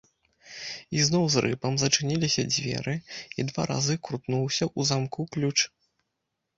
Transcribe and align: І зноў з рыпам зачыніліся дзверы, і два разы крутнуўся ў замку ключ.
І 0.99 1.03
зноў 1.09 1.25
з 1.33 1.43
рыпам 1.45 1.77
зачыніліся 1.83 2.47
дзверы, 2.55 2.97
і 3.39 3.49
два 3.53 3.63
разы 3.75 3.95
крутнуўся 4.11 4.63
ў 4.77 4.93
замку 4.95 5.21
ключ. 5.33 5.59